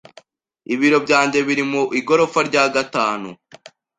[0.73, 3.29] Ibiro byanjye biri mu igorofa rya gatanu.